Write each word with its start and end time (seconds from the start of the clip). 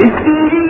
It's 0.00 0.67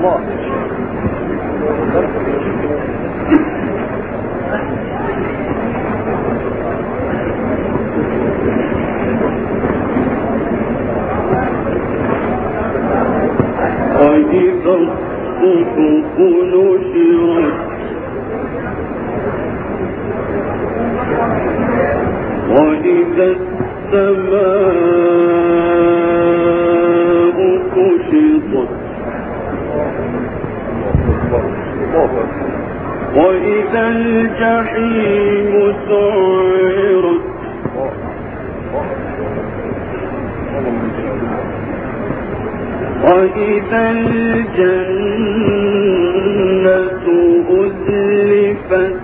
الله. 0.00 1.30
وإذا 14.00 14.74
الصفوف 14.74 16.18
نشرت 16.52 17.54
وإذا 22.50 23.36
السماء 23.92 25.19
وإذا 33.16 33.88
الجحيم 33.88 35.52
سعرت 35.88 37.30
وإذا 43.04 43.90
الجنة 46.50 47.06
أزلفت 47.50 48.99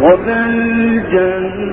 وذا 0.00 0.46
الجنة 0.46 1.72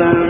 ذا 0.00 0.29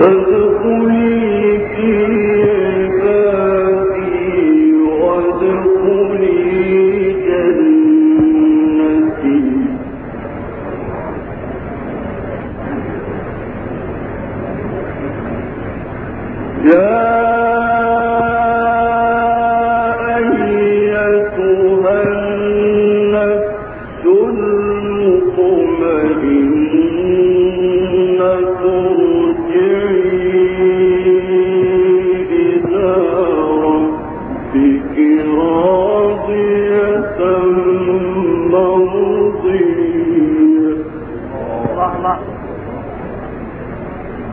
فادخلي 0.00 1.60